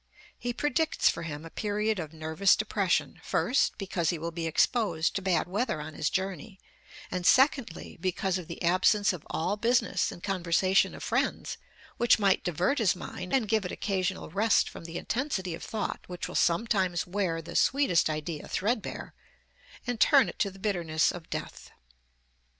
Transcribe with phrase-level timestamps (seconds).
[0.39, 5.13] He predicts for him a period of nervous depression first, because he will be "exposed
[5.15, 6.59] to bad weather on his journey,
[7.11, 11.57] and, secondly, because of the absence of all business and conversation of friends
[11.97, 15.99] which might divert his mind and give it occasional rest from the intensity of thought
[16.07, 19.13] which will sometimes wear the sweetest idea threadbare,
[19.85, 21.69] and turn it to the bitterness of death."